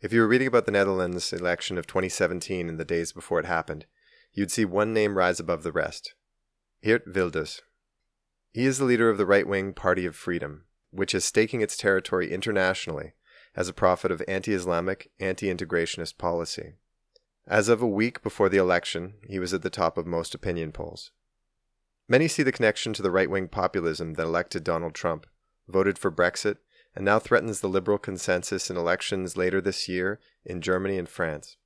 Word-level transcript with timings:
If 0.00 0.12
you 0.12 0.20
were 0.20 0.28
reading 0.28 0.46
about 0.46 0.64
the 0.64 0.70
Netherlands 0.70 1.32
election 1.32 1.76
of 1.76 1.88
2017 1.88 2.68
in 2.68 2.76
the 2.76 2.84
days 2.84 3.10
before 3.10 3.40
it 3.40 3.46
happened, 3.46 3.84
you'd 4.32 4.52
see 4.52 4.64
one 4.64 4.92
name 4.92 5.18
rise 5.18 5.40
above 5.40 5.64
the 5.64 5.72
rest 5.72 6.14
Geert 6.84 7.02
Wilders. 7.12 7.62
He 8.52 8.64
is 8.64 8.78
the 8.78 8.84
leader 8.84 9.10
of 9.10 9.18
the 9.18 9.26
right 9.26 9.46
wing 9.46 9.72
Party 9.72 10.06
of 10.06 10.14
Freedom, 10.14 10.66
which 10.92 11.16
is 11.16 11.24
staking 11.24 11.62
its 11.62 11.76
territory 11.76 12.30
internationally 12.32 13.14
as 13.56 13.68
a 13.68 13.72
prophet 13.72 14.12
of 14.12 14.22
anti 14.28 14.52
Islamic, 14.52 15.10
anti 15.18 15.52
integrationist 15.52 16.16
policy. 16.16 16.74
As 17.48 17.68
of 17.68 17.82
a 17.82 17.86
week 17.86 18.22
before 18.22 18.48
the 18.48 18.56
election, 18.56 19.14
he 19.26 19.40
was 19.40 19.52
at 19.52 19.62
the 19.62 19.70
top 19.70 19.98
of 19.98 20.06
most 20.06 20.32
opinion 20.32 20.70
polls. 20.70 21.10
Many 22.06 22.28
see 22.28 22.44
the 22.44 22.52
connection 22.52 22.92
to 22.92 23.02
the 23.02 23.10
right 23.10 23.28
wing 23.28 23.48
populism 23.48 24.14
that 24.14 24.22
elected 24.22 24.62
Donald 24.62 24.94
Trump, 24.94 25.26
voted 25.66 25.98
for 25.98 26.12
Brexit, 26.12 26.58
and 26.98 27.04
now 27.04 27.20
threatens 27.20 27.60
the 27.60 27.68
liberal 27.68 27.96
consensus 27.96 28.68
in 28.68 28.76
elections 28.76 29.36
later 29.36 29.60
this 29.60 29.88
year 29.88 30.18
in 30.44 30.60
Germany 30.60 30.98
and 30.98 31.08
France. 31.08 31.56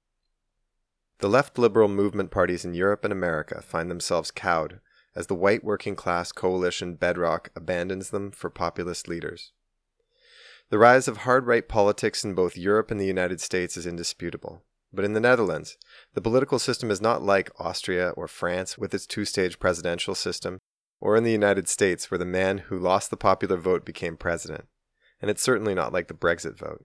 The 1.21 1.29
left 1.29 1.59
liberal 1.59 1.89
movement 1.89 2.31
parties 2.31 2.67
in 2.67 2.75
Europe 2.75 3.03
and 3.03 3.15
America 3.15 3.63
find 3.63 3.91
themselves 3.91 4.31
cowed 4.31 4.81
as 5.17 5.29
the 5.29 5.35
white 5.35 5.65
working 5.65 5.97
class 5.97 6.33
coalition 6.33 6.97
bedrock 6.97 7.51
abandons 7.57 8.11
them 8.11 8.31
for 8.31 8.51
populist 8.51 9.09
leaders. 9.09 9.53
The 10.69 10.77
rise 10.77 11.09
of 11.09 11.19
hard 11.19 11.47
right 11.47 11.67
politics 11.67 12.25
in 12.25 12.35
both 12.35 12.59
Europe 12.59 12.91
and 12.91 13.01
the 13.01 13.07
United 13.07 13.41
States 13.41 13.79
is 13.79 13.87
indisputable. 13.87 14.63
But 14.93 15.07
in 15.07 15.15
the 15.15 15.21
Netherlands, 15.21 15.79
the 16.13 16.21
political 16.21 16.59
system 16.59 16.91
is 16.91 17.01
not 17.01 17.23
like 17.23 17.59
Austria 17.59 18.11
or 18.11 18.29
France 18.29 18.77
with 18.77 18.93
its 18.93 19.07
two 19.07 19.25
stage 19.25 19.59
presidential 19.59 20.15
system, 20.15 20.59
or 21.01 21.17
in 21.17 21.25
the 21.25 21.33
United 21.33 21.69
States 21.69 22.11
where 22.11 22.19
the 22.19 22.27
man 22.27 22.59
who 22.59 22.79
lost 22.79 23.09
the 23.09 23.17
popular 23.17 23.57
vote 23.57 23.87
became 23.87 24.19
president 24.19 24.67
and 25.23 25.31
it's 25.31 25.43
certainly 25.43 25.75
not 25.75 25.93
like 25.93 26.09
the 26.09 26.15
Brexit 26.15 26.59
vote. 26.59 26.85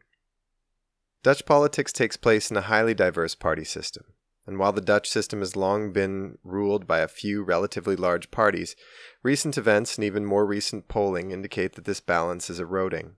Dutch 1.24 1.46
politics 1.46 1.92
takes 1.92 2.16
place 2.16 2.50
in 2.50 2.56
a 2.56 2.62
highly 2.62 2.94
diverse 2.94 3.36
party 3.36 3.66
system, 3.66 4.06
and 4.46 4.60
while 4.60 4.72
the 4.72 4.80
Dutch 4.80 5.10
system 5.10 5.40
has 5.40 5.58
long 5.58 5.92
been 5.92 6.38
ruled 6.44 6.88
by 6.88 7.00
a 7.00 7.08
few 7.08 7.44
relatively 7.44 7.96
large 7.96 8.32
parties, 8.32 8.76
recent 9.24 9.58
events 9.58 9.98
and 9.98 10.06
even 10.06 10.24
more 10.24 10.46
recent 10.46 10.88
polling 10.88 11.32
indicate 11.32 11.74
that 11.74 11.86
this 11.86 12.00
balance 12.00 12.50
is 12.50 12.60
eroding. 12.60 13.16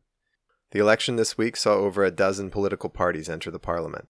The 0.71 0.79
election 0.79 1.17
this 1.17 1.37
week 1.37 1.57
saw 1.57 1.73
over 1.73 2.03
a 2.03 2.11
dozen 2.11 2.49
political 2.49 2.89
parties 2.89 3.29
enter 3.29 3.51
the 3.51 3.59
parliament, 3.59 4.07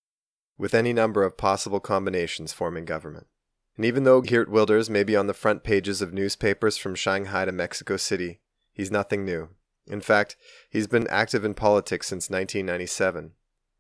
with 0.58 0.73
any 0.73 0.94
number 0.94 1.23
of 1.23 1.38
possible 1.38 1.80
combinations 1.80 2.54
forming 2.54 2.86
government. 2.86 3.28
And 3.76 3.86
even 3.86 4.04
though 4.04 4.22
Geert 4.22 4.50
Wilders 4.50 4.90
may 4.90 5.04
be 5.04 5.16
on 5.16 5.28
the 5.28 5.34
front 5.34 5.64
pages 5.64 6.02
of 6.02 6.14
newspapers 6.14 6.78
from 6.78 6.96
Shanghai 6.96 7.46
to 7.46 7.52
Mexico 7.52 7.98
City, 7.98 8.42
he's 8.73 8.92
nothing 8.92 9.26
new. 9.26 9.50
In 9.90 10.02
fact, 10.02 10.38
he's 10.70 10.88
been 10.88 11.08
active 11.08 11.44
in 11.44 11.56
politics 11.56 12.08
since 12.08 12.30
1997. 12.30 13.32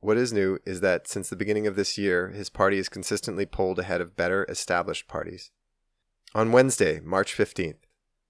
What 0.01 0.17
is 0.17 0.33
new 0.33 0.59
is 0.65 0.81
that 0.81 1.07
since 1.07 1.29
the 1.29 1.35
beginning 1.35 1.67
of 1.67 1.75
this 1.75 1.97
year, 1.97 2.29
his 2.29 2.49
party 2.49 2.77
has 2.77 2.89
consistently 2.89 3.45
polled 3.45 3.79
ahead 3.79 4.01
of 4.01 4.15
better 4.15 4.45
established 4.49 5.07
parties. 5.07 5.51
On 6.33 6.51
Wednesday, 6.51 6.99
March 6.99 7.35
15th, 7.35 7.77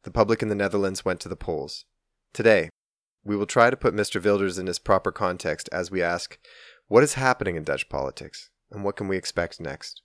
the 0.04 0.12
public 0.12 0.42
in 0.42 0.50
the 0.50 0.56
Netherlands 0.56 1.06
went 1.06 1.20
to 1.22 1.30
the 1.30 1.36
polls. 1.36 1.86
Today, 2.34 2.70
we 3.24 3.36
will 3.36 3.46
try 3.46 3.70
to 3.70 3.78
put 3.78 3.94
Mr. 3.94 4.24
Wilders 4.24 4.58
in 4.58 4.68
his 4.68 4.80
proper 4.80 5.12
context 5.12 5.70
as 5.72 5.92
we 5.92 6.02
ask 6.02 6.38
what 6.88 7.04
is 7.04 7.14
happening 7.14 7.56
in 7.56 7.64
Dutch 7.64 7.88
politics 7.90 8.50
and 8.72 8.84
what 8.84 8.96
can 8.96 9.08
we 9.08 9.18
expect 9.18 9.60
next? 9.60 10.02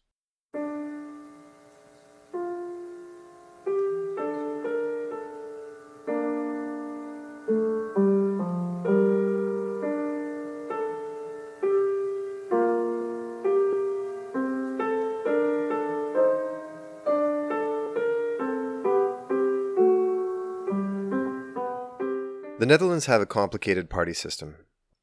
The 22.64 22.68
Netherlands 22.68 23.04
have 23.04 23.20
a 23.20 23.26
complicated 23.26 23.90
party 23.90 24.14
system, 24.14 24.54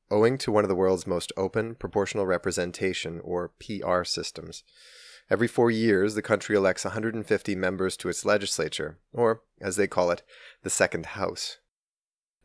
owing 0.09 0.39
to 0.39 0.51
one 0.51 0.63
of 0.63 0.67
the 0.67 0.73
world's 0.73 1.05
most 1.05 1.31
open 1.37 1.75
proportional 1.75 2.25
representation, 2.25 3.21
or 3.23 3.51
PR, 3.59 4.03
systems. 4.03 4.63
Every 5.29 5.47
four 5.47 5.69
years, 5.69 6.15
the 6.15 6.23
country 6.23 6.55
elects 6.55 6.85
150 6.85 7.55
members 7.55 7.95
to 7.97 8.09
its 8.09 8.25
legislature, 8.25 8.97
or, 9.13 9.43
as 9.61 9.75
they 9.75 9.85
call 9.85 10.09
it, 10.09 10.23
the 10.63 10.71
Second 10.71 11.05
House. 11.05 11.59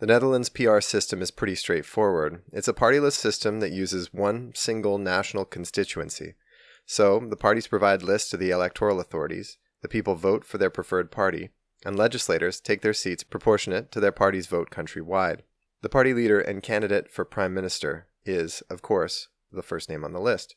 The 0.00 0.06
Netherlands 0.06 0.50
PR 0.50 0.80
system 0.80 1.22
is 1.22 1.30
pretty 1.30 1.54
straightforward. 1.54 2.42
It's 2.52 2.68
a 2.68 2.74
party 2.74 3.00
list 3.00 3.18
system 3.18 3.60
that 3.60 3.72
uses 3.72 4.12
one 4.12 4.52
single 4.54 4.98
national 4.98 5.46
constituency. 5.46 6.34
So, 6.84 7.20
the 7.20 7.36
parties 7.36 7.68
provide 7.68 8.02
lists 8.02 8.28
to 8.32 8.36
the 8.36 8.50
electoral 8.50 9.00
authorities, 9.00 9.56
the 9.80 9.88
people 9.88 10.14
vote 10.14 10.44
for 10.44 10.58
their 10.58 10.68
preferred 10.68 11.10
party, 11.10 11.52
and 11.84 11.96
legislators 11.96 12.60
take 12.60 12.82
their 12.82 12.94
seats 12.94 13.22
proportionate 13.22 13.92
to 13.92 14.00
their 14.00 14.12
party's 14.12 14.46
vote 14.46 14.70
countrywide. 14.70 15.40
The 15.82 15.88
party 15.88 16.14
leader 16.14 16.40
and 16.40 16.62
candidate 16.62 17.10
for 17.10 17.24
prime 17.24 17.54
minister 17.54 18.06
is, 18.24 18.62
of 18.70 18.82
course, 18.82 19.28
the 19.52 19.62
first 19.62 19.88
name 19.88 20.04
on 20.04 20.12
the 20.12 20.20
list. 20.20 20.56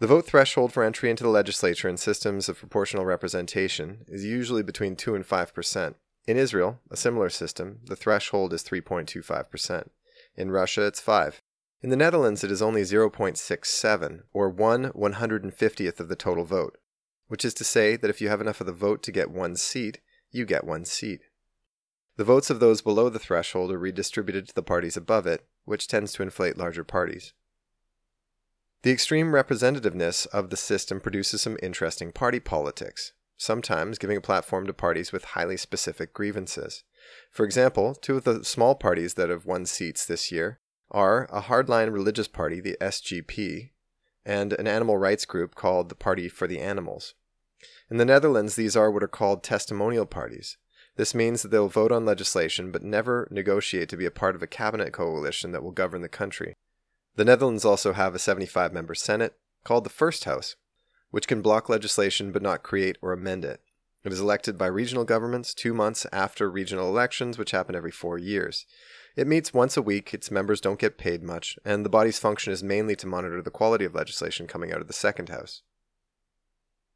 The 0.00 0.06
vote 0.06 0.26
threshold 0.26 0.72
for 0.72 0.84
entry 0.84 1.10
into 1.10 1.24
the 1.24 1.30
legislature 1.30 1.88
in 1.88 1.96
systems 1.96 2.48
of 2.48 2.58
proportional 2.58 3.04
representation 3.04 4.04
is 4.06 4.24
usually 4.24 4.62
between 4.62 4.94
2 4.94 5.14
and 5.14 5.26
5%. 5.26 5.94
In 6.26 6.36
Israel, 6.36 6.80
a 6.90 6.96
similar 6.96 7.30
system, 7.30 7.80
the 7.84 7.96
threshold 7.96 8.52
is 8.52 8.62
3.25%. 8.62 9.88
In 10.36 10.50
Russia, 10.50 10.86
it's 10.86 11.00
5. 11.00 11.42
In 11.80 11.90
the 11.90 11.96
Netherlands, 11.96 12.44
it 12.44 12.50
is 12.50 12.62
only 12.62 12.82
0.67, 12.82 14.22
or 14.32 14.50
1 14.50 14.92
150th 14.92 16.00
of 16.00 16.08
the 16.08 16.16
total 16.16 16.44
vote, 16.44 16.76
which 17.28 17.44
is 17.44 17.54
to 17.54 17.64
say 17.64 17.96
that 17.96 18.10
if 18.10 18.20
you 18.20 18.28
have 18.28 18.40
enough 18.40 18.60
of 18.60 18.66
the 18.66 18.72
vote 18.72 19.02
to 19.04 19.12
get 19.12 19.30
one 19.30 19.56
seat, 19.56 20.00
you 20.30 20.44
get 20.44 20.64
one 20.64 20.84
seat. 20.84 21.20
The 22.16 22.24
votes 22.24 22.50
of 22.50 22.60
those 22.60 22.82
below 22.82 23.08
the 23.08 23.18
threshold 23.18 23.70
are 23.70 23.78
redistributed 23.78 24.48
to 24.48 24.54
the 24.54 24.62
parties 24.62 24.96
above 24.96 25.26
it, 25.26 25.46
which 25.64 25.86
tends 25.86 26.12
to 26.14 26.22
inflate 26.22 26.56
larger 26.56 26.84
parties. 26.84 27.32
The 28.82 28.90
extreme 28.90 29.32
representativeness 29.32 30.26
of 30.28 30.50
the 30.50 30.56
system 30.56 31.00
produces 31.00 31.42
some 31.42 31.56
interesting 31.62 32.12
party 32.12 32.40
politics, 32.40 33.12
sometimes 33.36 33.98
giving 33.98 34.16
a 34.16 34.20
platform 34.20 34.66
to 34.66 34.72
parties 34.72 35.12
with 35.12 35.24
highly 35.24 35.56
specific 35.56 36.12
grievances. 36.12 36.84
For 37.30 37.44
example, 37.44 37.94
two 37.94 38.16
of 38.16 38.24
the 38.24 38.44
small 38.44 38.74
parties 38.74 39.14
that 39.14 39.30
have 39.30 39.46
won 39.46 39.66
seats 39.66 40.04
this 40.04 40.30
year 40.30 40.60
are 40.90 41.24
a 41.32 41.42
hardline 41.42 41.92
religious 41.92 42.28
party, 42.28 42.60
the 42.60 42.76
SGP, 42.80 43.70
and 44.24 44.52
an 44.52 44.66
animal 44.66 44.96
rights 44.96 45.24
group 45.24 45.54
called 45.54 45.88
the 45.88 45.94
Party 45.94 46.28
for 46.28 46.46
the 46.46 46.60
Animals. 46.60 47.14
In 47.90 47.96
the 47.96 48.04
Netherlands, 48.04 48.54
these 48.54 48.76
are 48.76 48.90
what 48.90 49.02
are 49.02 49.08
called 49.08 49.42
testimonial 49.42 50.06
parties. 50.06 50.56
This 50.96 51.14
means 51.14 51.42
that 51.42 51.50
they'll 51.50 51.68
vote 51.68 51.92
on 51.92 52.04
legislation 52.04 52.70
but 52.70 52.82
never 52.82 53.28
negotiate 53.30 53.88
to 53.90 53.96
be 53.96 54.04
a 54.04 54.10
part 54.10 54.34
of 54.34 54.42
a 54.42 54.46
cabinet 54.46 54.92
coalition 54.92 55.52
that 55.52 55.62
will 55.62 55.70
govern 55.70 56.02
the 56.02 56.08
country. 56.08 56.54
The 57.16 57.24
Netherlands 57.24 57.64
also 57.64 57.92
have 57.94 58.14
a 58.14 58.18
75 58.18 58.72
member 58.72 58.94
Senate, 58.94 59.34
called 59.64 59.84
the 59.84 59.90
First 59.90 60.24
House, 60.24 60.56
which 61.10 61.26
can 61.26 61.42
block 61.42 61.68
legislation 61.68 62.32
but 62.32 62.42
not 62.42 62.62
create 62.62 62.98
or 63.00 63.12
amend 63.12 63.44
it. 63.44 63.60
It 64.04 64.12
is 64.12 64.20
elected 64.20 64.56
by 64.56 64.66
regional 64.66 65.04
governments 65.04 65.52
two 65.54 65.74
months 65.74 66.06
after 66.12 66.50
regional 66.50 66.88
elections, 66.88 67.36
which 67.36 67.50
happen 67.50 67.74
every 67.74 67.90
four 67.90 68.18
years. 68.18 68.66
It 69.16 69.26
meets 69.26 69.52
once 69.52 69.76
a 69.76 69.82
week, 69.82 70.14
its 70.14 70.30
members 70.30 70.60
don't 70.60 70.78
get 70.78 70.98
paid 70.98 71.22
much, 71.22 71.58
and 71.64 71.84
the 71.84 71.90
body's 71.90 72.18
function 72.18 72.52
is 72.52 72.62
mainly 72.62 72.94
to 72.96 73.06
monitor 73.06 73.42
the 73.42 73.50
quality 73.50 73.84
of 73.84 73.94
legislation 73.94 74.46
coming 74.46 74.72
out 74.72 74.80
of 74.80 74.86
the 74.86 74.92
Second 74.92 75.28
House. 75.28 75.62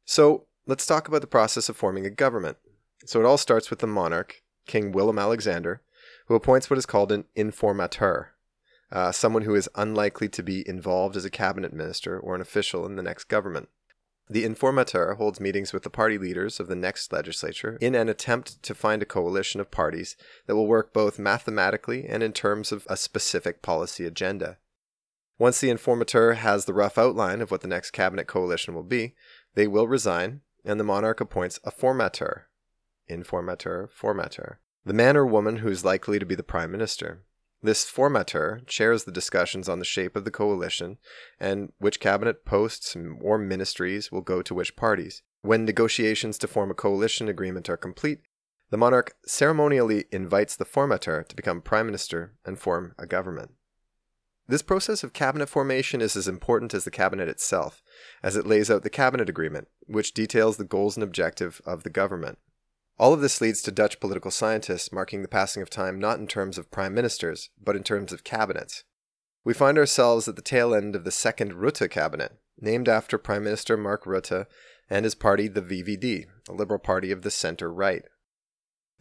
So, 0.05 0.47
let's 0.65 0.85
talk 0.85 1.07
about 1.07 1.21
the 1.21 1.27
process 1.27 1.69
of 1.69 1.77
forming 1.77 2.05
a 2.05 2.09
government. 2.09 2.57
So 3.05 3.19
it 3.19 3.25
all 3.25 3.37
starts 3.37 3.69
with 3.69 3.79
the 3.79 3.87
monarch, 3.87 4.41
King 4.65 4.91
Willem 4.91 5.19
Alexander, 5.19 5.81
who 6.27 6.35
appoints 6.35 6.69
what 6.69 6.77
is 6.77 6.85
called 6.85 7.11
an 7.11 7.25
informateur, 7.35 8.27
uh, 8.91 9.11
someone 9.11 9.43
who 9.43 9.55
is 9.55 9.69
unlikely 9.75 10.29
to 10.29 10.43
be 10.43 10.67
involved 10.67 11.17
as 11.17 11.25
a 11.25 11.29
cabinet 11.29 11.73
minister 11.73 12.17
or 12.17 12.35
an 12.35 12.41
official 12.41 12.85
in 12.85 12.95
the 12.95 13.03
next 13.03 13.25
government. 13.25 13.67
The 14.29 14.45
informateur 14.45 15.17
holds 15.17 15.41
meetings 15.41 15.73
with 15.73 15.83
the 15.83 15.89
party 15.89 16.17
leaders 16.17 16.61
of 16.61 16.67
the 16.67 16.77
next 16.77 17.11
legislature 17.11 17.77
in 17.81 17.93
an 17.93 18.07
attempt 18.07 18.63
to 18.63 18.73
find 18.73 19.01
a 19.01 19.05
coalition 19.05 19.59
of 19.59 19.69
parties 19.69 20.15
that 20.47 20.55
will 20.55 20.65
work 20.65 20.93
both 20.93 21.19
mathematically 21.19 22.05
and 22.07 22.23
in 22.23 22.31
terms 22.31 22.71
of 22.71 22.87
a 22.89 22.95
specific 22.95 23.61
policy 23.61 24.05
agenda. 24.05 24.57
Once 25.37 25.59
the 25.59 25.69
informateur 25.69 26.37
has 26.37 26.63
the 26.63 26.73
rough 26.73 26.97
outline 26.97 27.41
of 27.41 27.51
what 27.51 27.59
the 27.59 27.67
next 27.67 27.91
cabinet 27.91 28.27
coalition 28.27 28.73
will 28.73 28.83
be, 28.83 29.13
they 29.55 29.67
will 29.67 29.87
resign 29.89 30.39
and 30.65 30.79
the 30.79 30.83
monarch 30.83 31.19
appoints 31.19 31.59
a 31.63 31.71
formateur, 31.71 32.43
informateur, 33.09 33.89
formateur, 33.89 34.57
the 34.85 34.93
man 34.93 35.15
or 35.15 35.25
woman 35.25 35.57
who 35.57 35.69
is 35.69 35.85
likely 35.85 36.19
to 36.19 36.25
be 36.25 36.35
the 36.35 36.43
prime 36.43 36.71
minister. 36.71 37.23
This 37.61 37.89
formateur 37.89 38.65
chairs 38.67 39.05
the 39.05 39.11
discussions 39.11 39.69
on 39.69 39.79
the 39.79 39.85
shape 39.85 40.17
of 40.17 40.25
the 40.25 40.31
coalition 40.31 40.97
and 41.39 41.71
which 41.77 42.01
cabinet 42.01 42.43
posts 42.43 42.95
or 43.21 43.37
ministries 43.37 44.11
will 44.11 44.21
go 44.21 44.41
to 44.41 44.53
which 44.53 44.75
parties. 44.75 45.21
When 45.41 45.63
negotiations 45.63 46.37
to 46.39 46.47
form 46.47 46.71
a 46.71 46.75
coalition 46.75 47.29
agreement 47.29 47.69
are 47.69 47.77
complete, 47.77 48.19
the 48.69 48.77
monarch 48.77 49.15
ceremonially 49.25 50.05
invites 50.11 50.55
the 50.55 50.65
formateur 50.65 51.27
to 51.27 51.35
become 51.35 51.61
prime 51.61 51.85
minister 51.85 52.33
and 52.45 52.59
form 52.59 52.95
a 52.97 53.05
government. 53.05 53.51
This 54.47 54.61
process 54.61 55.03
of 55.03 55.13
cabinet 55.13 55.47
formation 55.47 56.01
is 56.01 56.17
as 56.17 56.27
important 56.27 56.73
as 56.73 56.83
the 56.83 56.91
cabinet 56.91 57.29
itself, 57.29 57.81
as 58.21 58.35
it 58.35 58.45
lays 58.45 58.69
out 58.69 58.83
the 58.83 58.89
cabinet 58.89 59.29
agreement, 59.29 59.69
which 59.87 60.13
details 60.13 60.57
the 60.57 60.65
goals 60.65 60.97
and 60.97 61.03
objective 61.03 61.61
of 61.65 61.83
the 61.83 61.89
government. 61.89 62.37
All 62.99 63.13
of 63.13 63.21
this 63.21 63.39
leads 63.41 63.61
to 63.63 63.71
Dutch 63.71 63.99
political 63.99 64.31
scientists 64.31 64.91
marking 64.91 65.21
the 65.21 65.27
passing 65.27 65.63
of 65.63 65.69
time 65.69 65.97
not 65.97 66.19
in 66.19 66.27
terms 66.27 66.57
of 66.57 66.71
prime 66.71 66.93
ministers, 66.93 67.49
but 67.61 67.75
in 67.75 67.83
terms 67.83 68.11
of 68.11 68.23
cabinets. 68.23 68.83
We 69.45 69.53
find 69.53 69.77
ourselves 69.77 70.27
at 70.27 70.35
the 70.35 70.41
tail 70.41 70.73
end 70.75 70.95
of 70.95 71.03
the 71.03 71.11
second 71.11 71.53
Rutte 71.53 71.89
cabinet, 71.89 72.37
named 72.59 72.87
after 72.87 73.17
Prime 73.17 73.43
Minister 73.43 73.75
Mark 73.75 74.05
Rutte 74.05 74.45
and 74.89 75.05
his 75.05 75.15
party, 75.15 75.47
the 75.47 75.61
VVD, 75.61 76.25
a 76.47 76.53
liberal 76.53 76.79
party 76.79 77.11
of 77.11 77.23
the 77.23 77.31
center 77.31 77.71
right. 77.71 78.03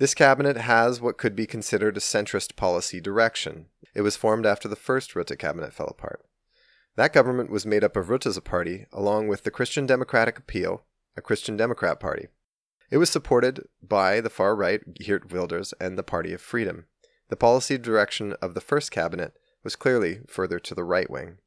This 0.02 0.14
cabinet 0.14 0.56
has 0.56 1.00
what 1.00 1.16
could 1.16 1.36
be 1.36 1.46
considered 1.46 1.96
a 1.96 2.00
centrist 2.00 2.56
policy 2.56 3.00
direction. 3.00 3.66
It 3.94 4.00
was 4.00 4.16
formed 4.16 4.44
after 4.44 4.66
the 4.66 4.74
first 4.74 5.14
Rutte 5.14 5.38
cabinet 5.38 5.72
fell 5.72 5.86
apart. 5.86 6.26
That 6.96 7.12
government 7.12 7.52
was 7.52 7.64
made 7.64 7.84
up 7.84 7.94
of 7.94 8.08
Rutte's 8.08 8.36
party, 8.40 8.86
along 8.92 9.28
with 9.28 9.44
the 9.44 9.52
Christian 9.52 9.86
Democratic 9.86 10.40
Appeal, 10.40 10.82
a 11.16 11.20
Christian 11.20 11.56
Democrat 11.56 12.00
party. 12.00 12.26
It 12.90 12.96
was 12.96 13.10
supported 13.10 13.68
by 13.80 14.20
the 14.20 14.28
far 14.28 14.56
right 14.56 14.80
Geert 14.92 15.32
Wilders 15.32 15.72
and 15.80 15.96
the 15.96 16.02
Party 16.02 16.32
of 16.32 16.40
Freedom. 16.40 16.86
The 17.28 17.36
policy 17.36 17.78
direction 17.78 18.32
of 18.42 18.54
the 18.54 18.60
first 18.60 18.90
cabinet 18.90 19.34
was 19.62 19.76
clearly 19.76 20.22
further 20.26 20.58
to 20.58 20.74
the 20.74 20.82
right 20.82 21.08
wing. 21.08 21.38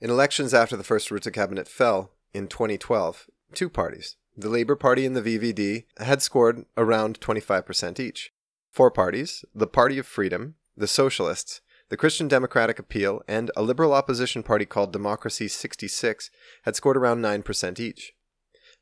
In 0.00 0.08
elections 0.08 0.54
after 0.54 0.78
the 0.78 0.82
first 0.82 1.10
Rutte 1.10 1.30
cabinet 1.30 1.68
fell, 1.68 2.12
in 2.32 2.48
2012, 2.48 3.28
two 3.54 3.68
parties, 3.68 4.16
the 4.36 4.48
Labour 4.48 4.76
Party 4.76 5.06
and 5.06 5.16
the 5.16 5.22
VVD, 5.22 5.84
had 5.98 6.22
scored 6.22 6.64
around 6.76 7.20
25% 7.20 8.00
each. 8.00 8.32
Four 8.70 8.90
parties, 8.90 9.44
the 9.54 9.66
Party 9.66 9.98
of 9.98 10.06
Freedom, 10.06 10.56
the 10.76 10.88
Socialists, 10.88 11.60
the 11.88 11.96
Christian 11.96 12.28
Democratic 12.28 12.78
Appeal, 12.78 13.22
and 13.28 13.50
a 13.56 13.62
liberal 13.62 13.92
opposition 13.92 14.42
party 14.42 14.64
called 14.64 14.92
Democracy 14.92 15.48
66 15.48 16.30
had 16.64 16.74
scored 16.74 16.96
around 16.96 17.22
9% 17.22 17.78
each. 17.78 18.12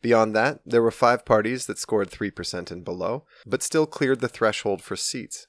Beyond 0.01 0.35
that, 0.35 0.61
there 0.65 0.83
were 0.83 0.91
five 0.91 1.25
parties 1.25 1.67
that 1.67 1.79
scored 1.79 2.11
3% 2.11 2.71
and 2.71 2.85
below, 2.85 3.25
but 3.47 3.63
still 3.63 3.87
cleared 3.87 4.21
the 4.21 4.29
threshold 4.29 4.83
for 4.83 4.97
seats. 4.97 5.47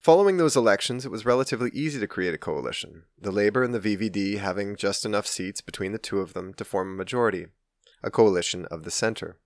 Following 0.00 0.38
those 0.38 0.56
elections, 0.56 1.04
it 1.04 1.10
was 1.10 1.26
relatively 1.26 1.70
easy 1.74 2.00
to 2.00 2.06
create 2.06 2.32
a 2.32 2.38
coalition, 2.38 3.02
the 3.20 3.30
Labour 3.30 3.62
and 3.62 3.74
the 3.74 3.80
VVD 3.80 4.38
having 4.38 4.74
just 4.74 5.04
enough 5.04 5.26
seats 5.26 5.60
between 5.60 5.92
the 5.92 5.98
two 5.98 6.20
of 6.20 6.32
them 6.32 6.54
to 6.54 6.64
form 6.64 6.88
a 6.88 6.96
majority, 6.96 7.48
a 8.02 8.10
coalition 8.10 8.66
of 8.66 8.84
the 8.84 8.90
centre. 8.90 9.36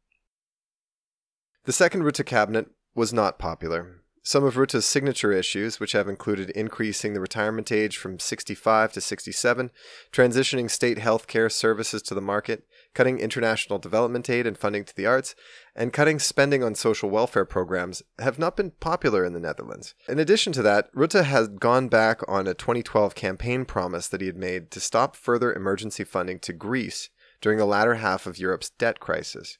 The 1.64 1.72
second 1.72 2.02
Rutte 2.02 2.26
cabinet 2.26 2.66
was 2.94 3.12
not 3.12 3.38
popular. 3.38 4.04
Some 4.26 4.44
of 4.44 4.54
Rutte's 4.54 4.86
signature 4.86 5.32
issues, 5.32 5.78
which 5.78 5.92
have 5.92 6.08
included 6.08 6.48
increasing 6.50 7.12
the 7.12 7.20
retirement 7.20 7.70
age 7.70 7.98
from 7.98 8.18
65 8.18 8.90
to 8.94 9.00
67, 9.02 9.70
transitioning 10.12 10.70
state 10.70 10.96
health 10.96 11.26
care 11.26 11.50
services 11.50 12.00
to 12.02 12.14
the 12.14 12.22
market, 12.22 12.66
cutting 12.94 13.18
international 13.18 13.78
development 13.78 14.30
aid 14.30 14.46
and 14.46 14.56
funding 14.56 14.82
to 14.86 14.96
the 14.96 15.04
arts, 15.04 15.34
and 15.76 15.92
cutting 15.92 16.18
spending 16.18 16.62
on 16.62 16.74
social 16.74 17.10
welfare 17.10 17.44
programs 17.44 18.02
have 18.18 18.38
not 18.38 18.56
been 18.56 18.70
popular 18.70 19.26
in 19.26 19.34
the 19.34 19.40
Netherlands. 19.40 19.94
In 20.08 20.18
addition 20.18 20.54
to 20.54 20.62
that, 20.62 20.90
Rutte 20.94 21.24
has 21.24 21.48
gone 21.48 21.88
back 21.88 22.22
on 22.26 22.46
a 22.46 22.54
2012 22.54 23.14
campaign 23.14 23.66
promise 23.66 24.08
that 24.08 24.22
he 24.22 24.26
had 24.26 24.38
made 24.38 24.70
to 24.70 24.80
stop 24.80 25.16
further 25.16 25.52
emergency 25.52 26.02
funding 26.02 26.38
to 26.38 26.54
Greece 26.54 27.10
during 27.44 27.58
the 27.58 27.66
latter 27.66 27.96
half 27.96 28.26
of 28.26 28.38
Europe's 28.38 28.70
debt 28.70 29.00
crisis. 29.00 29.58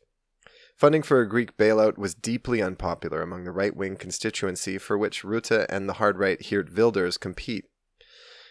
Funding 0.74 1.02
for 1.02 1.20
a 1.20 1.28
Greek 1.28 1.54
bailout 1.58 1.98
was 1.98 2.14
deeply 2.14 2.62
unpopular 2.62 3.20
among 3.20 3.44
the 3.44 3.52
right 3.52 3.76
wing 3.76 3.94
constituency 3.94 4.78
for 4.78 4.96
which 4.96 5.22
Rutte 5.22 5.66
and 5.68 5.86
the 5.86 5.92
hard 5.92 6.18
right 6.18 6.40
Geert 6.40 6.74
Wilders 6.74 7.18
compete. 7.18 7.66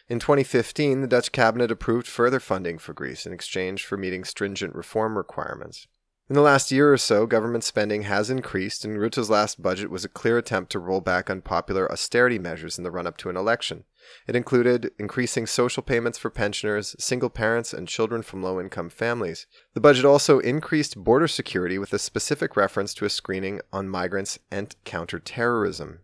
In 0.07 0.19
2015, 0.19 1.01
the 1.01 1.07
Dutch 1.07 1.31
cabinet 1.31 1.71
approved 1.71 2.05
further 2.05 2.39
funding 2.39 2.77
for 2.77 2.93
Greece 2.93 3.25
in 3.25 3.33
exchange 3.33 3.83
for 3.83 3.97
meeting 3.97 4.23
stringent 4.23 4.75
reform 4.75 5.17
requirements. 5.17 5.87
In 6.29 6.35
the 6.35 6.41
last 6.41 6.71
year 6.71 6.91
or 6.91 6.97
so, 6.97 7.25
government 7.25 7.65
spending 7.65 8.03
has 8.03 8.29
increased, 8.29 8.85
and 8.85 8.97
Rutte's 8.97 9.29
last 9.29 9.61
budget 9.61 9.89
was 9.89 10.05
a 10.05 10.09
clear 10.09 10.37
attempt 10.37 10.71
to 10.71 10.79
roll 10.79 11.01
back 11.01 11.29
unpopular 11.29 11.91
austerity 11.91 12.39
measures 12.39 12.77
in 12.77 12.85
the 12.85 12.91
run 12.91 13.05
up 13.05 13.17
to 13.17 13.29
an 13.29 13.35
election. 13.35 13.83
It 14.25 14.35
included 14.35 14.91
increasing 14.97 15.45
social 15.45 15.83
payments 15.83 16.17
for 16.17 16.29
pensioners, 16.29 16.95
single 16.97 17.29
parents, 17.29 17.73
and 17.73 17.89
children 17.89 18.21
from 18.21 18.41
low 18.41 18.57
income 18.61 18.89
families. 18.89 19.47
The 19.73 19.81
budget 19.81 20.05
also 20.05 20.39
increased 20.39 20.95
border 20.95 21.27
security 21.27 21.77
with 21.77 21.91
a 21.91 21.99
specific 21.99 22.55
reference 22.55 22.93
to 22.95 23.05
a 23.05 23.09
screening 23.09 23.59
on 23.73 23.89
migrants 23.89 24.39
and 24.49 24.73
counterterrorism. 24.85 25.99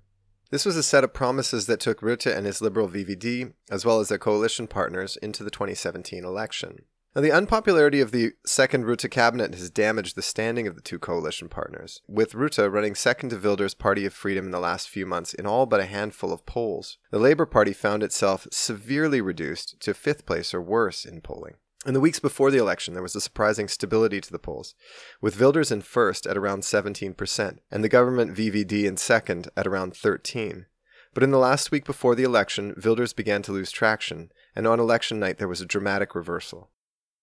This 0.52 0.66
was 0.66 0.76
a 0.76 0.84
set 0.84 1.06
of 1.06 1.14
promises 1.14 1.66
that 1.68 1.80
took 1.80 2.02
Rutte 2.02 2.36
and 2.36 2.46
his 2.46 2.62
Liberal 2.62 2.90
VVD, 2.90 3.54
as 3.72 3.86
well 3.86 4.02
as 4.02 4.10
their 4.10 4.18
coalition 4.18 4.68
partners, 4.68 5.16
into 5.18 5.46
the 5.46 5.52
2017 5.52 6.26
election. 6.26 6.86
Now, 7.16 7.22
the 7.22 7.32
unpopularity 7.32 8.02
of 8.02 8.12
the 8.12 8.34
second 8.46 8.86
Rutte 8.86 9.10
cabinet 9.10 9.56
has 9.56 9.72
damaged 9.72 10.16
the 10.16 10.22
standing 10.22 10.68
of 10.68 10.76
the 10.76 10.82
two 10.82 11.00
coalition 11.00 11.50
partners, 11.50 12.04
with 12.08 12.34
Rutte 12.34 12.72
running 12.72 12.94
second 12.94 13.30
to 13.30 13.38
Wilders' 13.38 13.74
Party 13.74 14.06
of 14.06 14.14
Freedom 14.14 14.46
in 14.46 14.52
the 14.52 14.60
last 14.60 14.88
few 14.88 15.08
months 15.08 15.34
in 15.34 15.48
all 15.48 15.66
but 15.66 15.80
a 15.80 15.86
handful 15.86 16.32
of 16.32 16.46
polls. 16.46 17.00
The 17.10 17.18
Labour 17.18 17.48
Party 17.48 17.74
found 17.74 18.04
itself 18.04 18.48
severely 18.52 19.22
reduced 19.22 19.80
to 19.80 19.96
fifth 19.96 20.28
place 20.28 20.54
or 20.54 20.62
worse 20.62 21.04
in 21.04 21.22
polling. 21.22 21.56
In 21.84 21.96
the 21.96 22.00
weeks 22.00 22.20
before 22.20 22.52
the 22.52 22.60
election, 22.60 22.94
there 22.94 23.02
was 23.02 23.16
a 23.16 23.22
surprising 23.22 23.68
stability 23.68 24.22
to 24.22 24.32
the 24.32 24.38
polls, 24.38 24.76
with 25.20 25.42
Wilders 25.42 25.72
in 25.72 25.82
first 25.82 26.28
at 26.28 26.38
around 26.38 26.62
17%, 26.62 27.58
and 27.72 27.84
the 27.84 27.90
government 27.90 28.38
VVD 28.38 28.84
in 28.84 28.98
second 28.98 29.50
at 29.58 29.66
around 29.66 29.96
13. 29.96 30.68
But 31.16 31.24
in 31.24 31.32
the 31.32 31.40
last 31.40 31.72
week 31.72 31.86
before 31.86 32.14
the 32.14 32.24
election, 32.24 32.76
Wilders 32.84 33.14
began 33.14 33.42
to 33.42 33.52
lose 33.52 33.72
traction, 33.72 34.32
and 34.56 34.68
on 34.68 34.80
election 34.80 35.20
night 35.20 35.40
there 35.40 35.48
was 35.48 35.62
a 35.62 35.66
dramatic 35.66 36.14
reversal. 36.14 36.70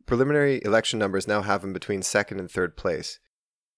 Preliminary 0.07 0.61
election 0.65 0.99
numbers 0.99 1.27
now 1.27 1.43
have 1.43 1.65
him 1.65 1.73
between 1.73 2.03
second 2.03 2.39
and 2.41 2.51
third 2.51 2.77
place, 2.77 3.19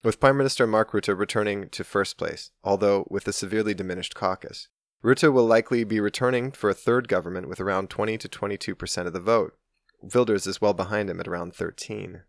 with 0.04 0.20
Prime 0.20 0.36
Minister 0.36 0.66
Mark 0.66 0.92
Rutte 0.92 1.18
returning 1.18 1.68
to 1.70 1.82
first 1.82 2.18
place, 2.18 2.50
although 2.62 3.06
with 3.10 3.26
a 3.26 3.32
severely 3.32 3.74
diminished 3.74 4.14
caucus. 4.14 4.68
Rutte 5.02 5.32
will 5.32 5.46
likely 5.46 5.84
be 5.84 6.00
returning 6.00 6.52
for 6.52 6.68
a 6.68 6.74
third 6.74 7.08
government 7.08 7.48
with 7.48 7.60
around 7.60 7.88
20 7.88 8.18
to 8.18 8.28
22% 8.28 9.06
of 9.06 9.12
the 9.12 9.20
vote, 9.20 9.58
Wilders 10.00 10.46
is 10.46 10.60
well 10.60 10.74
behind 10.74 11.10
him 11.10 11.20
at 11.20 11.28
around 11.28 11.54
13. 11.54 12.22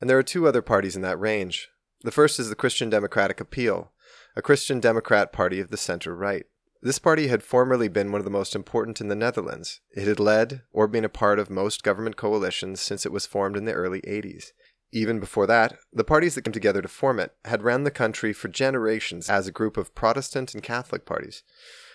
And 0.00 0.08
there 0.08 0.18
are 0.18 0.22
two 0.22 0.46
other 0.46 0.62
parties 0.62 0.94
in 0.94 1.02
that 1.02 1.18
range. 1.18 1.70
The 2.02 2.12
first 2.12 2.38
is 2.38 2.48
the 2.48 2.54
Christian 2.54 2.88
Democratic 2.88 3.40
Appeal, 3.40 3.90
a 4.36 4.42
Christian 4.42 4.78
Democrat 4.78 5.32
party 5.32 5.58
of 5.58 5.70
the 5.70 5.76
center 5.76 6.14
right. 6.14 6.46
This 6.80 7.00
party 7.00 7.26
had 7.26 7.42
formerly 7.42 7.88
been 7.88 8.12
one 8.12 8.20
of 8.20 8.24
the 8.24 8.30
most 8.30 8.54
important 8.54 9.00
in 9.00 9.08
the 9.08 9.16
Netherlands. 9.16 9.80
It 9.90 10.06
had 10.06 10.20
led 10.20 10.62
or 10.72 10.86
been 10.86 11.04
a 11.04 11.08
part 11.08 11.40
of 11.40 11.50
most 11.50 11.82
government 11.82 12.16
coalitions 12.16 12.80
since 12.80 13.04
it 13.04 13.12
was 13.12 13.26
formed 13.26 13.56
in 13.56 13.64
the 13.64 13.72
early 13.72 14.00
80s. 14.02 14.52
Even 14.92 15.18
before 15.18 15.46
that, 15.48 15.76
the 15.92 16.04
parties 16.04 16.34
that 16.34 16.42
came 16.42 16.52
together 16.52 16.80
to 16.80 16.88
form 16.88 17.18
it 17.18 17.34
had 17.44 17.62
ran 17.62 17.82
the 17.82 17.90
country 17.90 18.32
for 18.32 18.48
generations 18.48 19.28
as 19.28 19.46
a 19.46 19.52
group 19.52 19.76
of 19.76 19.94
Protestant 19.94 20.54
and 20.54 20.62
Catholic 20.62 21.04
parties. 21.04 21.42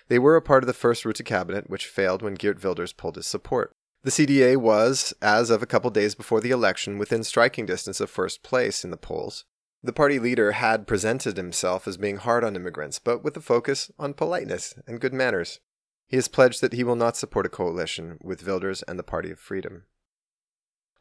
They 0.09 0.19
were 0.19 0.35
a 0.35 0.41
part 0.41 0.63
of 0.63 0.67
the 0.67 0.73
first 0.73 1.05
Rutte 1.05 1.25
cabinet, 1.25 1.69
which 1.69 1.87
failed 1.87 2.21
when 2.21 2.35
Geert 2.35 2.63
Wilders 2.63 2.93
pulled 2.93 3.15
his 3.15 3.25
support. 3.25 3.71
The 4.03 4.11
CDA 4.11 4.57
was, 4.57 5.13
as 5.21 5.49
of 5.49 5.63
a 5.63 5.65
couple 5.65 5.89
days 5.89 6.13
before 6.13 6.41
the 6.41 6.51
election, 6.51 6.97
within 6.97 7.23
striking 7.23 7.65
distance 7.65 8.01
of 8.01 8.09
first 8.09 8.43
place 8.43 8.83
in 8.83 8.91
the 8.91 8.97
polls. 8.97 9.45
The 9.85 9.93
party 9.93 10.17
leader 10.17 10.53
had 10.53 10.87
presented 10.87 11.35
himself 11.35 11.87
as 11.89 11.97
being 11.97 12.15
hard 12.15 12.45
on 12.45 12.55
immigrants, 12.55 12.99
but 12.99 13.21
with 13.21 13.35
a 13.35 13.41
focus 13.41 13.91
on 13.99 14.13
politeness 14.13 14.75
and 14.87 15.01
good 15.01 15.13
manners. 15.13 15.59
He 16.07 16.15
has 16.15 16.29
pledged 16.29 16.61
that 16.61 16.73
he 16.73 16.85
will 16.85 16.95
not 16.95 17.17
support 17.17 17.45
a 17.45 17.49
coalition 17.49 18.17
with 18.21 18.47
Wilders 18.47 18.81
and 18.83 18.97
the 18.97 19.03
Party 19.03 19.29
of 19.29 19.39
Freedom. 19.39 19.83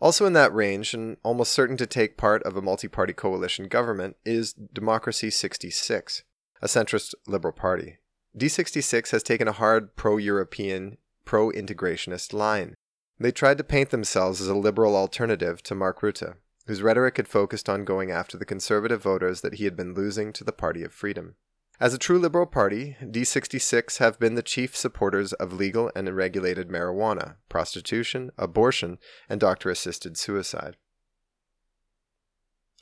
Also 0.00 0.26
in 0.26 0.32
that 0.32 0.52
range, 0.52 0.94
and 0.94 1.16
almost 1.22 1.52
certain 1.52 1.76
to 1.76 1.86
take 1.86 2.16
part 2.16 2.42
of 2.42 2.56
a 2.56 2.62
multi 2.62 2.88
party 2.88 3.12
coalition 3.12 3.68
government, 3.68 4.16
is 4.24 4.52
Democracy 4.52 5.30
66, 5.30 6.24
a 6.60 6.66
centrist 6.66 7.14
liberal 7.28 7.52
party. 7.52 7.98
D66 8.36 9.10
has 9.12 9.22
taken 9.22 9.46
a 9.46 9.52
hard 9.52 9.94
pro 9.94 10.16
European, 10.16 10.96
pro 11.24 11.50
integrationist 11.52 12.32
line. 12.32 12.74
They 13.20 13.30
tried 13.30 13.58
to 13.58 13.64
paint 13.64 13.90
themselves 13.90 14.40
as 14.40 14.48
a 14.48 14.56
liberal 14.56 14.96
alternative 14.96 15.62
to 15.64 15.76
Mark 15.76 16.00
Rutte, 16.00 16.34
whose 16.66 16.82
rhetoric 16.82 17.16
had 17.16 17.28
focused 17.28 17.68
on 17.68 17.84
going 17.84 18.10
after 18.10 18.36
the 18.36 18.44
conservative 18.44 19.02
voters 19.02 19.40
that 19.40 19.54
he 19.54 19.64
had 19.64 19.76
been 19.76 19.94
losing 19.94 20.32
to 20.32 20.44
the 20.44 20.52
Party 20.52 20.82
of 20.82 20.92
Freedom. 20.92 21.34
As 21.80 21.92
a 21.92 21.98
true 21.98 22.18
liberal 22.18 22.46
party, 22.46 22.96
D66 23.02 23.98
have 23.98 24.18
been 24.18 24.34
the 24.34 24.42
chief 24.42 24.76
supporters 24.76 25.32
of 25.32 25.52
legal 25.52 25.90
and 25.96 26.14
regulated 26.14 26.68
marijuana, 26.68 27.36
prostitution, 27.48 28.30
abortion, 28.38 28.98
and 29.28 29.40
doctor 29.40 29.68
assisted 29.68 30.16
suicide. 30.16 30.76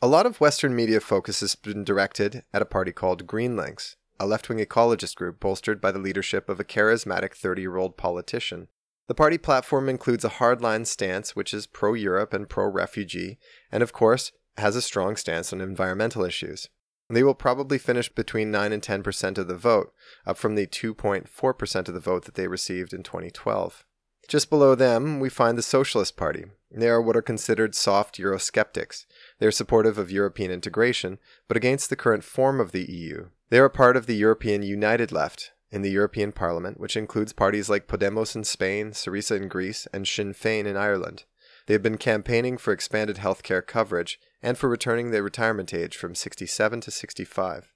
A 0.03 0.07
lot 0.09 0.27
of 0.27 0.41
Western 0.41 0.75
media 0.75 1.01
focus 1.01 1.41
has 1.41 1.55
been 1.55 1.85
directed 1.85 2.45
at 2.53 2.63
a 2.63 2.67
party 2.67 2.93
called 2.93 3.27
Greenlinks, 3.27 3.97
a 4.19 4.27
left 4.27 4.49
wing 4.49 4.59
ecologist 4.59 5.15
group 5.15 5.41
bolstered 5.41 5.81
by 5.81 5.93
the 5.93 5.99
leadership 5.99 6.49
of 6.51 6.61
a 6.61 6.65
charismatic 6.65 7.35
30 7.35 7.63
year 7.63 7.77
old 7.77 7.97
politician 7.97 8.69
the 9.11 9.15
party 9.15 9.39
platform 9.39 9.89
includes 9.89 10.25
a 10.25 10.31
hardline 10.31 10.87
stance, 10.87 11.35
which 11.35 11.53
is 11.53 11.67
pro 11.67 11.95
Europe 11.95 12.33
and 12.33 12.49
pro 12.49 12.69
refugee, 12.69 13.41
and 13.73 13.83
of 13.83 13.93
course, 13.93 14.31
has 14.57 14.77
a 14.77 14.81
strong 14.81 15.17
stance 15.17 15.53
on 15.53 15.61
environmental 15.61 16.25
issues. 16.25 16.69
They 17.09 17.25
will 17.25 17.35
probably 17.35 17.77
finish 17.77 18.09
between 18.09 18.53
9 18.53 18.73
and 18.73 18.81
10% 18.81 19.37
of 19.37 19.49
the 19.49 19.57
vote, 19.57 19.93
up 20.25 20.37
from 20.37 20.55
the 20.55 20.65
2.4% 20.65 21.89
of 21.89 21.95
the 21.95 21.99
vote 21.99 22.25
that 22.27 22.37
they 22.37 22.47
received 22.47 22.93
in 22.93 23.03
2012. 23.03 23.85
Just 24.29 24.49
below 24.49 24.77
them, 24.77 25.19
we 25.19 25.29
find 25.29 25.59
the 25.59 25.63
Socialist 25.63 26.17
Party. 26.17 26.45
They 26.71 26.89
are 26.89 27.03
what 27.03 27.17
are 27.17 27.23
considered 27.23 27.75
soft 27.75 28.17
Eurosceptics. 28.17 29.07
They 29.41 29.47
are 29.49 29.51
supportive 29.51 29.99
of 29.99 30.13
European 30.13 30.53
integration, 30.53 31.19
but 31.49 31.57
against 31.57 31.91
the 31.91 31.97
current 31.97 32.23
form 32.23 32.61
of 32.61 32.71
the 32.71 32.89
EU. 32.89 33.31
They 33.49 33.59
are 33.59 33.69
part 33.69 33.97
of 33.97 34.07
the 34.07 34.15
European 34.15 34.63
United 34.63 35.11
Left 35.11 35.51
in 35.71 35.83
the 35.83 35.91
European 35.91 36.33
Parliament, 36.33 36.81
which 36.81 36.97
includes 36.97 37.33
parties 37.33 37.69
like 37.69 37.87
Podemos 37.87 38.35
in 38.35 38.45
Spain, 38.45 38.91
Syriza 38.91 39.37
in 39.37 39.49
Greece, 39.49 39.87
and 39.93 40.07
Sinn 40.07 40.35
Féin 40.35 40.67
in 40.67 40.77
Ireland. 40.77 41.25
They 41.67 41.75
have 41.75 41.83
been 41.83 41.99
campaigning 41.99 42.59
for 42.59 42.73
expanded 42.73 43.17
healthcare 43.17 43.65
coverage 43.65 44.19
and 44.43 44.59
for 44.59 44.69
returning 44.69 45.11
the 45.11 45.23
retirement 45.23 45.73
age 45.73 45.97
from 45.97 46.15
67 46.15 46.81
to 46.81 46.91
65. 46.91 47.73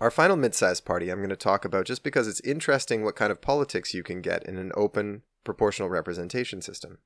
Our 0.00 0.10
final 0.10 0.36
mid-sized 0.36 0.84
party 0.84 1.10
I'm 1.10 1.18
going 1.18 1.30
to 1.30 1.36
talk 1.36 1.64
about 1.64 1.86
just 1.86 2.02
because 2.02 2.28
it's 2.28 2.40
interesting 2.40 3.02
what 3.02 3.16
kind 3.16 3.30
of 3.30 3.40
politics 3.40 3.94
you 3.94 4.02
can 4.02 4.20
get 4.20 4.44
in 4.44 4.56
an 4.56 4.72
open 4.76 5.22
proportional 5.44 5.88
representation 5.88 6.60
system. 6.62 6.98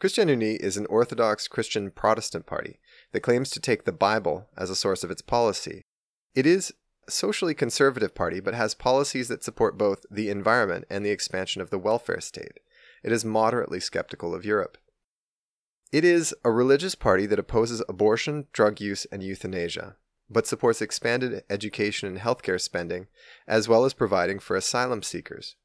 ChristenUnie 0.00 0.56
is 0.56 0.76
an 0.76 0.86
Orthodox 0.86 1.48
Christian 1.48 1.90
Protestant 1.90 2.46
party 2.46 2.78
that 3.12 3.20
claims 3.20 3.50
to 3.50 3.60
take 3.60 3.84
the 3.84 3.92
Bible 3.92 4.48
as 4.56 4.70
a 4.70 4.76
source 4.76 5.02
of 5.02 5.10
its 5.10 5.22
policy. 5.22 5.82
It 6.34 6.46
is 6.46 6.72
socially 7.10 7.54
conservative 7.54 8.14
party 8.14 8.40
but 8.40 8.54
has 8.54 8.74
policies 8.74 9.28
that 9.28 9.44
support 9.44 9.78
both 9.78 10.04
the 10.10 10.30
environment 10.30 10.84
and 10.90 11.04
the 11.04 11.10
expansion 11.10 11.62
of 11.62 11.70
the 11.70 11.78
welfare 11.78 12.20
state. 12.20 12.60
It 13.02 13.12
is 13.12 13.24
moderately 13.24 13.80
skeptical 13.80 14.34
of 14.34 14.44
Europe. 14.44 14.78
It 15.92 16.04
is 16.04 16.34
a 16.44 16.50
religious 16.50 16.94
party 16.94 17.26
that 17.26 17.38
opposes 17.38 17.82
abortion, 17.88 18.46
drug 18.52 18.80
use, 18.80 19.06
and 19.12 19.22
euthanasia 19.22 19.96
but 20.30 20.46
supports 20.46 20.82
expanded 20.82 21.42
education 21.48 22.08
and 22.08 22.18
healthcare 22.18 22.60
spending, 22.60 23.06
as 23.46 23.68
well 23.68 23.84
as 23.84 23.94
providing 23.94 24.38
for 24.38 24.56
asylum 24.56 25.02
seekers. 25.02 25.56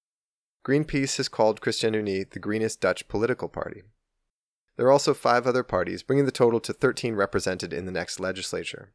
Greenpeace 0.66 1.18
has 1.18 1.28
called 1.28 1.62
Christian 1.62 1.94
the 1.94 2.40
greenest 2.40 2.80
Dutch 2.80 3.08
political 3.08 3.50
party. 3.50 3.84
There 4.78 4.88
are 4.88 4.92
also 4.92 5.14
five 5.14 5.46
other 5.46 5.64
parties, 5.64 6.04
bringing 6.04 6.26
the 6.26 6.32
total 6.32 6.60
to 6.62 6.74
13 6.74 7.16
represented 7.16 7.74
in 7.74 7.86
the 7.86 7.92
next 7.92 8.20
legislature. 8.20 8.94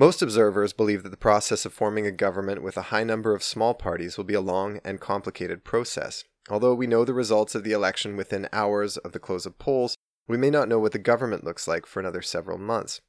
Most 0.00 0.22
observers 0.22 0.72
believe 0.72 1.02
that 1.02 1.10
the 1.10 1.18
process 1.18 1.66
of 1.66 1.74
forming 1.74 2.06
a 2.06 2.10
government 2.10 2.62
with 2.62 2.78
a 2.78 2.88
high 2.88 3.04
number 3.04 3.34
of 3.34 3.42
small 3.42 3.74
parties 3.74 4.16
will 4.16 4.24
be 4.24 4.32
a 4.32 4.40
long 4.40 4.80
and 4.82 4.98
complicated 4.98 5.62
process. 5.62 6.24
Although 6.48 6.72
we 6.72 6.86
know 6.86 7.04
the 7.04 7.12
results 7.12 7.54
of 7.54 7.64
the 7.64 7.72
election 7.72 8.16
within 8.16 8.48
hours 8.50 8.96
of 8.96 9.12
the 9.12 9.18
close 9.18 9.44
of 9.44 9.58
polls, 9.58 9.98
we 10.26 10.38
may 10.38 10.48
not 10.48 10.70
know 10.70 10.78
what 10.78 10.92
the 10.92 10.98
government 10.98 11.44
looks 11.44 11.68
like 11.68 11.84
for 11.84 12.00
another 12.00 12.22
several 12.22 12.56
months. 12.56 13.02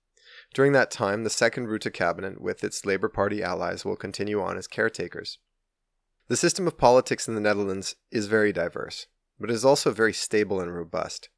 During 0.54 0.74
that 0.74 0.92
time, 0.92 1.24
the 1.24 1.30
second 1.30 1.68
Rutte 1.68 1.94
cabinet 1.94 2.42
with 2.42 2.62
its 2.62 2.86
Labour 2.86 3.08
Party 3.08 3.42
allies 3.42 3.86
will 3.86 3.96
continue 3.96 4.42
on 4.42 4.58
as 4.58 4.68
caretakers. 4.68 5.38
The 6.28 6.36
system 6.36 6.68
of 6.68 6.78
politics 6.78 7.26
in 7.26 7.36
the 7.36 7.40
Netherlands 7.40 7.96
is 8.12 8.28
very 8.28 8.52
diverse, 8.52 9.08
but 9.40 9.50
it 9.50 9.54
is 9.54 9.64
also 9.64 9.92
very 9.92 10.12
stable 10.12 10.60
and 10.60 10.76
robust. 10.76 11.30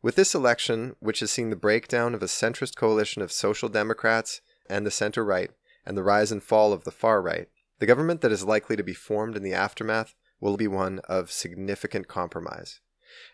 With 0.00 0.16
this 0.16 0.34
election, 0.34 0.96
which 1.00 1.20
has 1.20 1.30
seen 1.30 1.50
the 1.50 1.56
breakdown 1.56 2.14
of 2.14 2.22
a 2.22 2.26
centrist 2.26 2.76
coalition 2.76 3.20
of 3.20 3.30
social 3.30 3.68
democrats 3.68 4.40
and 4.68 4.86
the 4.86 4.90
center 4.90 5.24
right, 5.24 5.50
and 5.84 5.96
the 5.96 6.02
rise 6.02 6.32
and 6.32 6.42
fall 6.42 6.72
of 6.72 6.84
the 6.84 6.90
far 6.90 7.22
right, 7.22 7.48
the 7.78 7.86
government 7.86 8.20
that 8.22 8.32
is 8.32 8.44
likely 8.44 8.76
to 8.76 8.82
be 8.82 8.94
formed 8.94 9.36
in 9.36 9.42
the 9.42 9.52
aftermath 9.52 10.14
will 10.40 10.56
be 10.56 10.68
one 10.68 11.00
of 11.08 11.30
significant 11.30 12.08
compromise. 12.08 12.80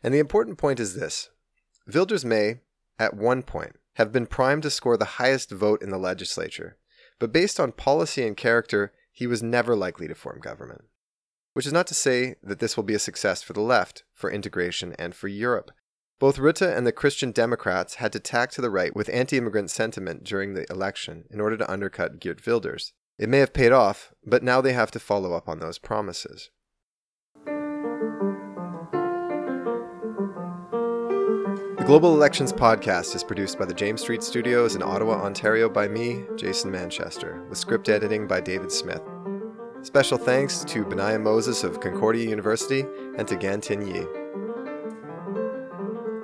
And 0.02 0.12
the 0.12 0.18
important 0.18 0.58
point 0.58 0.80
is 0.80 0.94
this 0.94 1.30
Wilders 1.92 2.24
may, 2.24 2.60
at 2.98 3.14
one 3.14 3.42
point, 3.42 3.76
have 3.94 4.12
been 4.12 4.26
primed 4.26 4.62
to 4.62 4.70
score 4.70 4.96
the 4.96 5.04
highest 5.04 5.50
vote 5.50 5.82
in 5.82 5.90
the 5.90 5.98
legislature, 5.98 6.76
but 7.18 7.32
based 7.32 7.60
on 7.60 7.72
policy 7.72 8.26
and 8.26 8.36
character, 8.36 8.92
he 9.12 9.26
was 9.26 9.42
never 9.42 9.76
likely 9.76 10.08
to 10.08 10.14
form 10.14 10.40
government. 10.40 10.84
Which 11.52 11.66
is 11.66 11.72
not 11.72 11.86
to 11.88 11.94
say 11.94 12.36
that 12.42 12.60
this 12.60 12.76
will 12.76 12.84
be 12.84 12.94
a 12.94 12.98
success 12.98 13.42
for 13.42 13.52
the 13.52 13.60
left, 13.60 14.04
for 14.14 14.30
integration, 14.30 14.94
and 14.98 15.14
for 15.14 15.28
Europe. 15.28 15.70
Both 16.22 16.38
Rutte 16.38 16.74
and 16.76 16.86
the 16.86 16.92
Christian 16.92 17.32
Democrats 17.32 17.96
had 17.96 18.12
to 18.12 18.20
tack 18.20 18.52
to 18.52 18.60
the 18.60 18.70
right 18.70 18.94
with 18.94 19.10
anti 19.12 19.36
immigrant 19.36 19.72
sentiment 19.72 20.22
during 20.22 20.54
the 20.54 20.70
election 20.70 21.24
in 21.32 21.40
order 21.40 21.56
to 21.56 21.68
undercut 21.68 22.20
Geert 22.20 22.46
Wilders. 22.46 22.92
It 23.18 23.28
may 23.28 23.40
have 23.40 23.52
paid 23.52 23.72
off, 23.72 24.12
but 24.24 24.44
now 24.44 24.60
they 24.60 24.72
have 24.72 24.92
to 24.92 25.00
follow 25.00 25.34
up 25.34 25.48
on 25.48 25.58
those 25.58 25.78
promises. 25.78 26.50
The 27.44 27.50
Global 31.84 32.14
Elections 32.14 32.52
Podcast 32.52 33.16
is 33.16 33.24
produced 33.24 33.58
by 33.58 33.64
the 33.64 33.74
James 33.74 34.02
Street 34.02 34.22
Studios 34.22 34.76
in 34.76 34.82
Ottawa, 34.84 35.24
Ontario 35.24 35.68
by 35.68 35.88
me, 35.88 36.22
Jason 36.36 36.70
Manchester, 36.70 37.44
with 37.48 37.58
script 37.58 37.88
editing 37.88 38.28
by 38.28 38.40
David 38.40 38.70
Smith. 38.70 39.02
Special 39.82 40.18
thanks 40.18 40.62
to 40.66 40.84
Benaiah 40.84 41.18
Moses 41.18 41.64
of 41.64 41.80
Concordia 41.80 42.28
University 42.28 42.84
and 43.18 43.26
to 43.26 43.34
Gan 43.34 43.60
Tin 43.60 43.84
Yi. 43.84 44.06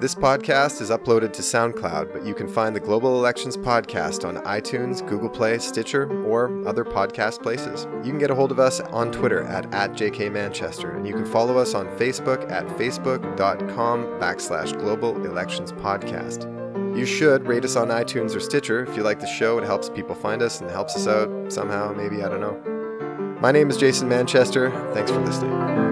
This 0.01 0.15
podcast 0.15 0.81
is 0.81 0.91
uploaded 0.91 1.33
to 1.33 1.43
SoundCloud, 1.43 2.13
but 2.13 2.25
you 2.25 2.33
can 2.33 2.47
find 2.47 2.77
the 2.77 2.79
Global 2.79 3.19
Elections 3.19 3.57
Podcast 3.57 4.25
on 4.25 4.37
iTunes, 4.45 5.05
Google 5.05 5.29
Play, 5.29 5.59
Stitcher, 5.59 6.09
or 6.25 6.65
other 6.69 6.85
podcast 6.85 7.43
places. 7.43 7.89
You 8.05 8.13
can 8.13 8.19
get 8.19 8.31
a 8.31 8.35
hold 8.37 8.53
of 8.53 8.61
us 8.61 8.79
on 8.79 9.11
Twitter 9.11 9.43
at, 9.43 9.75
at 9.75 9.95
JKManchester, 9.95 10.97
and 10.97 11.05
you 11.05 11.15
can 11.15 11.27
follow 11.27 11.59
us 11.59 11.75
on 11.75 11.89
Facebook 11.99 12.49
at 12.49 12.65
facebook.com 12.69 14.05
backslash 14.21 14.79
Global 14.79 15.17
Elections 15.27 15.73
Podcast. 15.73 16.47
You 16.97 17.05
should 17.05 17.49
rate 17.49 17.65
us 17.65 17.75
on 17.75 17.89
iTunes 17.89 18.37
or 18.37 18.41
Stitcher 18.41 18.85
if 18.85 18.97
you 18.97 19.03
like 19.03 19.19
the 19.19 19.27
show. 19.27 19.59
It 19.59 19.65
helps 19.65 19.91
people 19.91 20.15
find 20.15 20.43
us 20.43 20.61
and 20.61 20.71
helps 20.71 20.95
us 20.95 21.09
out 21.09 21.53
somehow, 21.53 21.93
maybe, 21.93 22.23
I 22.23 22.29
don't 22.29 22.41
know. 22.41 23.39
My 23.41 23.51
name 23.51 23.69
is 23.69 23.77
Jason 23.77 24.09
Manchester. 24.09 24.71
Thanks 24.95 25.11
for 25.11 25.19
listening. 25.19 25.88